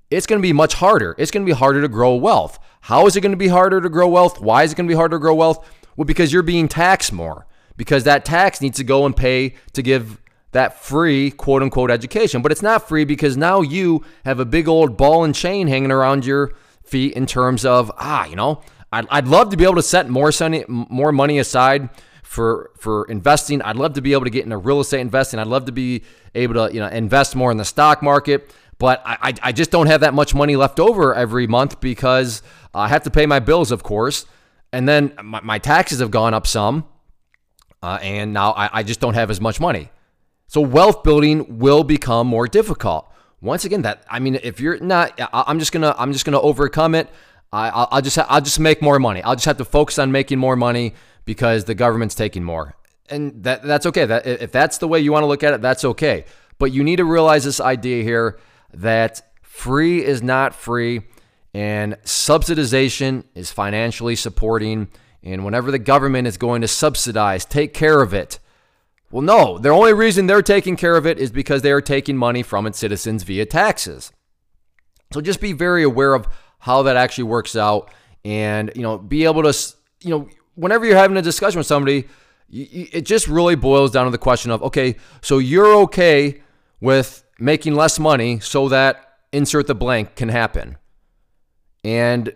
It's 0.10 0.26
going 0.26 0.40
to 0.40 0.44
be 0.44 0.54
much 0.54 0.76
harder. 0.76 1.16
It's 1.18 1.32
going 1.32 1.46
to 1.46 1.52
be 1.52 1.58
harder 1.58 1.82
to 1.82 1.88
grow 1.88 2.16
wealth. 2.16 2.60
How 2.82 3.06
is 3.08 3.16
it 3.16 3.22
going 3.22 3.32
to 3.32 3.38
be 3.38 3.50
harder 3.50 3.82
to 3.82 3.90
grow 3.90 4.08
wealth? 4.08 4.40
Why 4.40 4.64
is 4.64 4.72
it 4.72 4.76
going 4.76 4.88
to 4.88 4.92
be 4.92 4.96
harder 4.96 5.18
to 5.18 5.22
grow 5.22 5.36
wealth? 5.36 5.68
Well, 5.96 6.06
because 6.06 6.32
you're 6.32 6.44
being 6.44 6.68
taxed 6.68 7.12
more, 7.12 7.46
because 7.76 8.04
that 8.06 8.24
tax 8.24 8.62
needs 8.62 8.78
to 8.78 8.84
go 8.84 9.06
and 9.06 9.16
pay 9.16 9.56
to 9.74 9.82
give 9.82 10.22
that 10.52 10.82
free 10.82 11.32
quote 11.32 11.62
unquote 11.62 11.92
education. 11.92 12.42
But 12.42 12.52
it's 12.52 12.62
not 12.62 12.88
free 12.88 13.04
because 13.04 13.36
now 13.36 13.62
you 13.62 14.04
have 14.26 14.40
a 14.40 14.46
big 14.46 14.68
old 14.68 14.96
ball 14.96 15.24
and 15.24 15.36
chain 15.36 15.68
hanging 15.68 15.92
around 15.92 16.26
your 16.26 16.54
feet 16.84 17.14
in 17.14 17.26
terms 17.26 17.66
of, 17.66 17.92
ah, 17.98 18.26
you 18.26 18.36
know, 18.36 18.62
I'd, 18.92 19.08
I'd 19.10 19.28
love 19.28 19.50
to 19.50 19.58
be 19.58 19.64
able 19.64 19.76
to 19.76 19.84
set 19.84 20.10
more, 20.10 20.32
sunny, 20.32 20.64
more 20.68 21.12
money 21.12 21.40
aside 21.40 21.90
for 22.24 22.72
for 22.78 23.06
investing. 23.06 23.62
I'd 23.62 23.76
love 23.76 23.94
to 23.94 24.02
be 24.02 24.14
able 24.14 24.26
to 24.26 24.30
get 24.30 24.44
into 24.44 24.58
real 24.58 24.80
estate 24.80 25.00
investing. 25.00 25.40
I'd 25.40 25.48
love 25.48 25.66
to 25.66 25.72
be 25.72 26.04
able 26.36 26.56
to 26.56 26.74
you 26.74 26.80
know 26.80 26.88
invest 26.88 27.36
more 27.36 27.52
in 27.52 27.58
the 27.58 27.66
stock 27.66 28.02
market. 28.02 28.54
But 28.80 29.02
I, 29.06 29.34
I 29.42 29.52
just 29.54 29.72
don't 29.72 29.88
have 29.88 30.02
that 30.02 30.14
much 30.14 30.36
money 30.36 30.56
left 30.56 30.80
over 30.80 31.16
every 31.16 31.48
month 31.48 31.82
because 31.82 32.44
I 32.76 32.88
have 32.90 33.04
to 33.04 33.10
pay 33.10 33.26
my 33.26 33.40
bills, 33.40 33.72
of 33.72 33.82
course. 33.82 34.28
And 34.72 34.88
then 34.88 35.14
my, 35.24 35.42
my 35.42 35.58
taxes 35.58 36.00
have 36.00 36.12
gone 36.12 36.36
up 36.36 36.46
some. 36.46 36.86
Uh, 37.82 37.98
and 38.04 38.34
now 38.34 38.52
I, 38.52 38.70
I 38.80 38.84
just 38.84 39.00
don't 39.00 39.16
have 39.16 39.32
as 39.32 39.42
much 39.42 39.60
money. 39.60 39.90
So 40.48 40.62
wealth 40.62 41.04
building 41.04 41.58
will 41.58 41.84
become 41.84 42.28
more 42.28 42.48
difficult. 42.48 43.12
Once 43.42 43.66
again, 43.66 43.82
that 43.84 44.04
I 44.10 44.20
mean, 44.20 44.40
if 44.44 44.60
you're 44.60 44.80
not, 44.80 45.20
I'm 45.34 45.60
just 45.60 45.72
gonna 45.72 45.96
I'm 45.98 46.14
just 46.14 46.26
gonna 46.26 46.40
overcome 46.40 46.96
it. 46.96 47.10
I, 47.52 47.88
will 47.92 48.02
just 48.02 48.18
I'll 48.18 48.42
just 48.42 48.60
make 48.60 48.82
more 48.82 49.00
money. 49.00 49.24
I'll 49.24 49.36
just 49.36 49.46
have 49.46 49.58
to 49.58 49.66
focus 49.66 49.98
on 50.00 50.12
making 50.12 50.40
more 50.40 50.56
money 50.56 50.94
because 51.26 51.66
the 51.66 51.76
government's 51.76 52.16
taking 52.16 52.44
more, 52.44 52.76
and 53.10 53.44
that 53.44 53.64
that's 53.64 53.86
okay. 53.86 54.06
That 54.06 54.26
if 54.26 54.52
that's 54.52 54.78
the 54.80 54.88
way 54.88 55.00
you 55.00 55.12
want 55.12 55.24
to 55.24 55.28
look 55.28 55.44
at 55.44 55.54
it, 55.54 55.62
that's 55.62 55.86
okay. 55.86 56.26
But 56.60 56.72
you 56.72 56.84
need 56.84 56.98
to 56.98 57.06
realize 57.06 57.44
this 57.44 57.60
idea 57.60 58.04
here 58.04 58.40
that 58.74 59.22
free 59.44 60.04
is 60.04 60.22
not 60.22 60.54
free, 60.54 61.02
and 61.54 61.96
subsidization 62.04 63.24
is 63.34 63.52
financially 63.52 64.16
supporting. 64.16 64.90
And 65.24 65.44
whenever 65.44 65.72
the 65.72 65.80
government 65.80 66.28
is 66.28 66.38
going 66.38 66.62
to 66.62 66.68
subsidize, 66.68 67.44
take 67.44 67.74
care 67.74 68.02
of 68.02 68.14
it 68.14 68.40
well, 69.10 69.22
no, 69.22 69.58
the 69.58 69.70
only 69.70 69.94
reason 69.94 70.28
they're 70.28 70.42
taking 70.42 70.76
care 70.76 70.98
of 70.98 71.06
it 71.06 71.18
is 71.18 71.32
because 71.32 71.62
they 71.62 71.72
are 71.72 71.82
taking 71.82 72.18
money 72.18 72.44
from 72.44 72.66
its 72.66 72.78
citizens 72.78 73.24
via 73.24 73.46
taxes. 73.46 74.12
So 75.14 75.22
just 75.22 75.40
be 75.40 75.54
very 75.54 75.84
aware 75.84 76.14
of 76.14 76.28
how 76.68 76.84
that 76.84 76.98
actually 76.98 77.24
works 77.24 77.56
out 77.56 77.94
and, 78.26 78.74
you 78.76 78.82
know, 78.82 78.98
be 78.98 79.24
able 79.24 79.42
to, 79.42 79.76
you 80.02 80.10
know, 80.10 80.28
whenever 80.56 80.86
you're 80.86 80.98
having 80.98 81.16
a 81.16 81.22
discussion 81.22 81.58
with 81.58 81.66
somebody, 81.66 82.06
it 82.52 83.06
just 83.06 83.30
really 83.30 83.56
boils 83.56 83.90
down 83.90 84.04
to 84.04 84.12
the 84.12 84.18
question 84.18 84.52
of, 84.52 84.62
okay, 84.62 84.98
so 85.22 85.38
you're 85.38 85.74
okay 85.78 86.42
with 86.82 87.24
making 87.40 87.74
less 87.74 87.98
money 88.00 88.40
so 88.42 88.68
that 88.68 89.20
insert 89.32 89.68
the 89.68 89.76
blank 89.76 90.16
can 90.16 90.28
happen. 90.28 90.78
And 91.86 92.36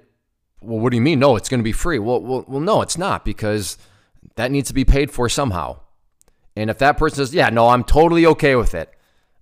well, 0.62 0.80
what 0.80 0.92
do 0.92 0.96
you 0.96 1.02
mean? 1.02 1.20
No, 1.20 1.36
it's 1.36 1.50
going 1.50 1.60
to 1.60 1.64
be 1.64 1.74
free. 1.74 2.00
Well, 2.00 2.22
well, 2.22 2.46
well, 2.48 2.62
no, 2.62 2.82
it's 2.82 2.98
not 2.98 3.26
because 3.26 3.78
that 4.36 4.50
needs 4.50 4.70
to 4.70 4.74
be 4.74 4.86
paid 4.86 5.12
for 5.12 5.28
somehow. 5.28 5.82
And 6.56 6.70
if 6.70 6.78
that 6.78 6.98
person 6.98 7.18
says, 7.18 7.34
yeah, 7.34 7.50
no, 7.50 7.68
I'm 7.68 7.84
totally 7.84 8.26
okay 8.28 8.56
with 8.56 8.76
it. 8.76 8.94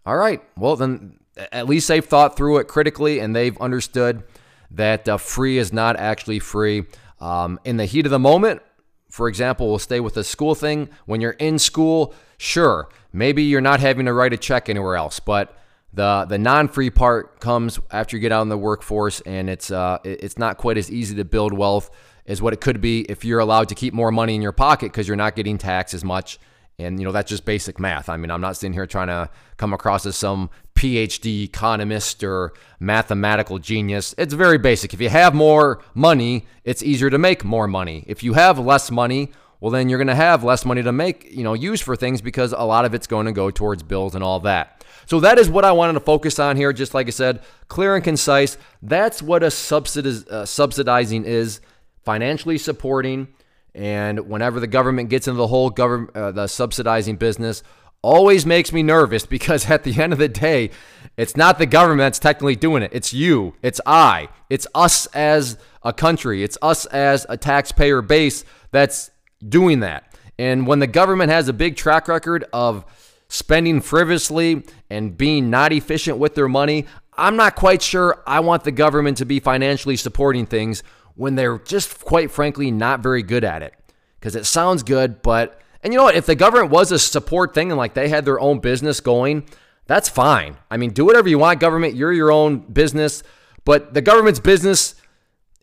All 0.04 0.18
right. 0.18 0.42
Well, 0.58 0.76
then 0.76 1.20
at 1.52 1.68
least 1.68 1.88
they've 1.88 2.06
thought 2.06 2.36
through 2.36 2.58
it 2.58 2.68
critically 2.68 3.20
and 3.20 3.36
they've 3.36 3.58
understood 3.62 4.24
that 4.72 5.08
uh, 5.08 5.18
free 5.18 5.58
is 5.58 5.74
not 5.74 5.98
actually 5.98 6.40
free. 6.40 6.86
Um, 7.20 7.60
in 7.66 7.78
the 7.78 7.86
heat 7.86 8.06
of 8.06 8.12
the 8.12 8.20
moment, 8.20 8.62
for 9.10 9.28
example, 9.28 9.70
we'll 9.70 9.80
stay 9.80 10.00
with 10.00 10.14
the 10.14 10.24
school 10.24 10.56
thing. 10.56 10.90
When 11.06 11.22
you're 11.22 11.32
in 11.32 11.60
school, 11.60 12.14
sure, 12.38 12.90
maybe 13.12 13.44
you're 13.44 13.62
not 13.62 13.80
having 13.80 14.06
to 14.06 14.14
write 14.14 14.34
a 14.34 14.38
check 14.38 14.70
anywhere 14.70 14.96
else, 14.96 15.20
but 15.20 15.58
the 15.92 16.26
the 16.30 16.38
non-free 16.38 16.92
part 16.92 17.40
comes 17.40 17.80
after 17.90 18.16
you 18.16 18.22
get 18.22 18.32
out 18.32 18.44
in 18.44 18.50
the 18.50 18.58
workforce, 18.58 19.22
and 19.22 19.50
it's 19.50 19.72
uh, 19.72 19.98
it's 20.04 20.38
not 20.38 20.58
quite 20.58 20.78
as 20.78 20.92
easy 20.92 21.16
to 21.16 21.26
build 21.26 21.52
wealth 21.52 21.90
as 22.28 22.42
what 22.42 22.54
it 22.54 22.62
could 22.62 22.80
be 22.80 23.02
if 23.10 23.26
you're 23.26 23.40
allowed 23.40 23.68
to 23.70 23.76
keep 23.76 23.94
more 23.94 24.12
money 24.12 24.36
in 24.36 24.42
your 24.42 24.52
pocket 24.52 24.92
because 24.92 25.08
you're 25.08 25.18
not 25.18 25.36
getting 25.36 25.58
taxed 25.58 25.96
as 25.96 26.04
much 26.04 26.40
and, 26.80 27.00
you 27.00 27.06
know, 27.06 27.12
that's 27.12 27.30
just 27.30 27.46
basic 27.46 27.80
math. 27.80 28.10
I 28.10 28.18
mean, 28.18 28.32
I'm 28.32 28.42
not 28.42 28.56
sitting 28.56 28.74
here 28.74 28.88
trying 28.88 29.08
to 29.08 29.30
come 29.58 29.74
across 29.74 30.06
as 30.06 30.16
some 30.16 30.50
PhD 30.76 31.44
economist 31.44 32.24
or 32.24 32.54
mathematical 32.80 33.60
genius. 33.60 34.16
It's 34.18 34.34
very 34.34 34.58
basic. 34.58 34.94
If 34.94 35.02
you 35.02 35.10
have 35.10 35.36
more 35.36 35.84
money, 35.94 36.48
it's 36.64 36.82
easier 36.82 37.10
to 37.10 37.18
make 37.18 37.44
more 37.44 37.68
money. 37.68 38.06
If 38.08 38.24
you 38.24 38.34
have 38.34 38.58
less 38.58 38.90
money, 38.90 39.32
well, 39.60 39.72
then 39.72 39.90
you're 39.90 39.98
going 39.98 40.08
to 40.08 40.16
have 40.16 40.44
less 40.44 40.64
money 40.64 40.82
to 40.82 40.94
make, 40.94 41.30
you 41.32 41.44
know, 41.44 41.54
use 41.54 41.82
for 41.82 41.98
things 41.98 42.22
because 42.22 42.54
a 42.54 42.64
lot 42.64 42.86
of 42.86 42.94
it's 42.94 43.08
going 43.08 43.26
to 43.26 43.34
go 43.34 43.52
towards 43.52 43.84
bills 43.84 44.16
and 44.16 44.24
all 44.24 44.40
that. 44.42 44.86
So 45.06 45.20
that 45.20 45.38
is 45.38 45.50
what 45.50 45.66
I 45.66 45.74
wanted 45.74 45.94
to 45.94 46.00
focus 46.00 46.40
on 46.40 46.56
here. 46.56 46.72
Just 46.72 46.94
like 46.94 47.08
I 47.08 47.10
said, 47.10 47.42
clear 47.68 47.96
and 47.96 48.04
concise. 48.04 48.58
That's 48.82 49.22
what 49.22 49.44
a 49.44 49.48
uh, 49.48 50.46
subsidizing 50.46 51.26
is 51.26 51.60
financially 52.06 52.58
supporting 52.58 53.28
and 53.76 54.28
whenever 54.28 54.60
the 54.60 54.68
government 54.68 55.10
gets 55.10 55.28
into 55.28 55.38
the 55.38 55.48
whole 55.48 55.70
government, 55.70 56.16
uh, 56.16 56.32
the 56.32 56.48
subsidizing 56.48 57.18
business, 57.18 57.64
always 58.02 58.46
makes 58.46 58.72
me 58.72 58.84
nervous 58.84 59.26
because 59.38 59.70
at 59.70 59.84
the 59.84 60.02
end 60.02 60.14
of 60.14 60.20
the 60.20 60.30
day, 60.30 60.72
it's 61.18 61.36
not 61.36 61.58
the 61.58 61.66
government 61.66 62.06
that's 62.06 62.20
technically 62.20 62.56
doing 62.56 62.84
it. 62.84 62.92
It's 62.94 63.14
you. 63.14 63.56
It's 63.62 63.82
I. 63.86 64.30
It's 64.50 64.68
us 64.74 65.06
as 65.08 65.58
a 65.84 65.94
country. 65.94 66.44
It's 66.44 66.58
us 66.62 66.86
as 66.88 67.26
a 67.30 67.38
taxpayer 67.38 68.02
base 68.02 68.46
that's 68.72 69.12
doing 69.48 69.82
that. 69.82 70.06
And 70.38 70.66
when 70.66 70.80
the 70.80 70.88
government 70.88 71.32
has 71.32 71.50
a 71.50 71.54
big 71.54 71.76
track 71.76 72.08
record 72.08 72.46
of 72.54 72.86
spending 73.28 73.82
frivolously 73.82 74.64
and 74.90 75.18
being 75.18 75.50
not 75.50 75.74
efficient 75.74 76.18
with 76.18 76.36
their 76.36 76.48
money, 76.48 76.86
I'm 77.18 77.36
not 77.36 77.56
quite 77.56 77.82
sure 77.82 78.24
I 78.26 78.40
want 78.40 78.64
the 78.64 78.72
government 78.72 79.18
to 79.18 79.26
be 79.26 79.42
financially 79.42 79.98
supporting 79.98 80.46
things 80.46 80.84
when 81.20 81.36
they're 81.36 81.60
just 81.60 82.00
quite 82.06 82.32
frankly 82.32 82.72
not 82.72 83.02
very 83.02 83.22
good 83.22 83.44
at 83.44 83.62
it. 83.62 83.74
Because 84.18 84.38
it 84.38 84.46
sounds 84.46 84.84
good, 84.84 85.22
but, 85.22 85.60
and 85.84 85.92
you 85.92 85.98
know 85.98 86.06
what? 86.06 86.16
If 86.16 86.26
the 86.26 86.34
government 86.34 86.72
was 86.72 86.94
a 86.94 87.00
support 87.00 87.54
thing 87.54 87.72
and 87.72 87.78
like 87.78 87.94
they 87.94 88.08
had 88.08 88.24
their 88.24 88.40
own 88.40 88.60
business 88.60 89.02
going, 89.02 89.44
that's 89.86 90.08
fine. 90.08 90.56
I 90.72 90.78
mean, 90.78 90.92
do 90.92 91.04
whatever 91.04 91.28
you 91.28 91.38
want, 91.38 91.60
government. 91.60 91.96
You're 91.96 92.14
your 92.14 92.32
own 92.32 92.60
business. 92.60 93.22
But 93.66 93.94
the 93.94 94.02
government's 94.02 94.40
business 94.40 94.96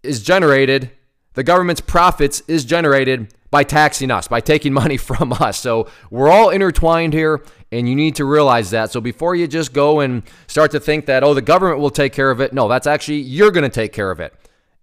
is 0.03 0.23
generated, 0.23 0.91
the 1.33 1.43
government's 1.43 1.81
profits 1.81 2.43
is 2.47 2.67
generated 2.67 3.33
by 3.51 3.63
taxing 3.63 4.11
us, 4.11 4.29
by 4.29 4.41
taking 4.41 4.73
money 4.83 4.99
from 4.99 5.33
us. 5.33 5.59
So 5.59 5.89
we're 6.11 6.29
all 6.29 6.51
intertwined 6.51 7.15
here, 7.15 7.43
and 7.73 7.89
you 7.89 7.95
need 7.95 8.17
to 8.17 8.27
realize 8.27 8.73
that. 8.73 8.93
So 8.93 9.01
before 9.01 9.35
you 9.35 9.47
just 9.47 9.73
go 9.73 10.01
and 10.01 10.23
start 10.49 10.73
to 10.73 10.81
think 10.81 11.07
that, 11.07 11.25
oh, 11.25 11.33
the 11.33 11.41
government 11.41 11.81
will 11.81 11.89
take 11.89 12.13
care 12.13 12.31
of 12.31 12.43
it, 12.43 12.53
no, 12.53 12.69
that's 12.69 12.87
actually, 12.87 13.21
you're 13.21 13.51
going 13.51 13.65
to 13.65 13.71
take 13.71 13.95
care 13.95 14.11
of 14.11 14.21
it. 14.21 14.35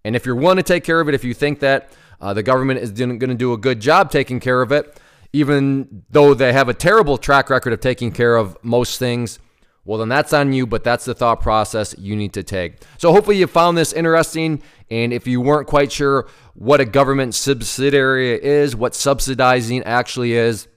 And 0.03 0.15
if 0.15 0.25
you're 0.25 0.55
to 0.55 0.63
take 0.63 0.83
care 0.83 0.99
of 0.99 1.07
it, 1.07 1.15
if 1.15 1.23
you 1.23 1.33
think 1.33 1.59
that 1.59 1.91
uh, 2.19 2.33
the 2.33 2.43
government 2.43 2.79
is 2.79 2.91
going 2.91 3.19
to 3.19 3.35
do 3.35 3.53
a 3.53 3.57
good 3.57 3.79
job 3.79 4.11
taking 4.11 4.39
care 4.39 4.61
of 4.61 4.71
it, 4.71 4.99
even 5.31 6.03
though 6.09 6.33
they 6.33 6.53
have 6.53 6.69
a 6.69 6.73
terrible 6.73 7.17
track 7.17 7.49
record 7.49 7.73
of 7.73 7.79
taking 7.79 8.11
care 8.11 8.35
of 8.35 8.57
most 8.63 8.99
things, 8.99 9.39
well, 9.85 9.99
then 9.99 10.07
that's 10.07 10.31
on 10.31 10.53
you, 10.53 10.65
but 10.65 10.83
that's 10.83 11.05
the 11.05 11.13
thought 11.13 11.41
process 11.41 11.93
you 11.97 12.15
need 12.15 12.33
to 12.33 12.43
take. 12.43 12.77
So 12.97 13.11
hopefully 13.11 13.37
you 13.37 13.47
found 13.47 13.77
this 13.77 13.91
interesting. 13.91 14.61
And 14.89 15.11
if 15.11 15.27
you 15.27 15.41
weren't 15.41 15.67
quite 15.67 15.91
sure 15.91 16.29
what 16.53 16.79
a 16.79 16.85
government 16.85 17.35
subsidiary 17.35 18.41
is, 18.41 18.75
what 18.75 18.95
subsidizing 18.95 19.83
actually 19.83 20.33
is, 20.33 20.67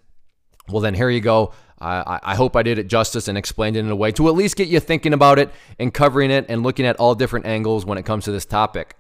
well, 0.69 0.81
then 0.81 0.95
here 0.95 1.11
you 1.11 1.21
go. 1.21 1.53
I, 1.79 2.19
I 2.23 2.35
hope 2.35 2.57
I 2.57 2.63
did 2.63 2.79
it 2.79 2.89
justice 2.89 3.29
and 3.29 3.37
explained 3.37 3.77
it 3.77 3.81
in 3.81 3.91
a 3.91 3.97
way 3.97 4.11
to 4.13 4.29
at 4.29 4.35
least 4.35 4.57
get 4.57 4.69
you 4.69 4.81
thinking 4.81 5.13
about 5.13 5.39
it 5.39 5.51
and 5.79 5.93
covering 5.93 6.31
it 6.31 6.47
and 6.49 6.63
looking 6.63 6.87
at 6.87 6.97
all 6.97 7.15
different 7.15 7.45
angles 7.47 7.85
when 7.85 7.99
it 7.99 8.07
comes 8.07 8.25
to 8.25 8.33
this 8.33 8.47
topic. 8.47 8.97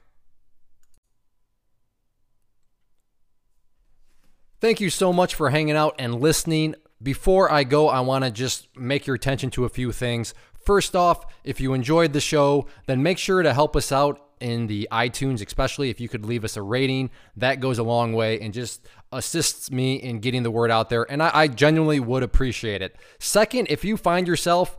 Thank 4.58 4.80
you 4.80 4.88
so 4.88 5.12
much 5.12 5.34
for 5.34 5.50
hanging 5.50 5.76
out 5.76 5.94
and 5.98 6.18
listening. 6.18 6.76
Before 7.02 7.52
I 7.52 7.62
go, 7.62 7.88
I 7.88 8.00
want 8.00 8.24
to 8.24 8.30
just 8.30 8.74
make 8.74 9.06
your 9.06 9.14
attention 9.14 9.50
to 9.50 9.66
a 9.66 9.68
few 9.68 9.92
things. 9.92 10.32
First 10.64 10.96
off, 10.96 11.26
if 11.44 11.60
you 11.60 11.74
enjoyed 11.74 12.14
the 12.14 12.22
show, 12.22 12.66
then 12.86 13.02
make 13.02 13.18
sure 13.18 13.42
to 13.42 13.52
help 13.52 13.76
us 13.76 13.92
out 13.92 14.18
in 14.40 14.66
the 14.66 14.88
iTunes, 14.90 15.46
especially 15.46 15.90
if 15.90 16.00
you 16.00 16.08
could 16.08 16.24
leave 16.24 16.42
us 16.42 16.56
a 16.56 16.62
rating. 16.62 17.10
That 17.36 17.60
goes 17.60 17.78
a 17.78 17.82
long 17.82 18.14
way 18.14 18.40
and 18.40 18.54
just 18.54 18.86
assists 19.12 19.70
me 19.70 19.96
in 19.96 20.20
getting 20.20 20.42
the 20.42 20.50
word 20.50 20.70
out 20.70 20.88
there. 20.88 21.02
And 21.10 21.22
I, 21.22 21.30
I 21.34 21.48
genuinely 21.48 22.00
would 22.00 22.22
appreciate 22.22 22.80
it. 22.80 22.96
Second, 23.18 23.66
if 23.68 23.84
you 23.84 23.98
find 23.98 24.26
yourself 24.26 24.78